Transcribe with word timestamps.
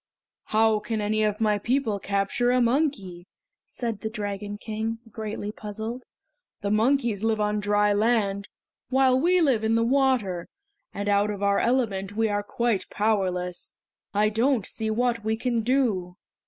"How 0.45 0.79
can 0.79 0.99
any 0.99 1.21
of 1.21 1.39
my 1.39 1.59
people 1.59 1.99
capture 1.99 2.49
a 2.49 2.59
monkey?" 2.59 3.27
said 3.65 3.99
the 4.01 4.09
Dragon 4.09 4.57
King, 4.57 4.97
greatly 5.11 5.51
puzzled. 5.51 6.07
"The 6.61 6.71
monkeys 6.71 7.23
live 7.23 7.39
on 7.39 7.59
dry 7.59 7.93
land, 7.93 8.49
while 8.89 9.19
we 9.19 9.41
live 9.41 9.63
in 9.63 9.75
the 9.75 9.83
water; 9.85 10.49
and 10.91 11.07
out 11.07 11.29
of 11.29 11.43
our 11.43 11.59
element 11.59 12.13
we 12.17 12.29
are 12.29 12.41
quite 12.41 12.87
powerless! 12.89 13.75
I 14.11 14.29
don't 14.29 14.65
see 14.65 14.89
what 14.89 15.23
we 15.23 15.37
can 15.37 15.61
do!" 15.61 16.17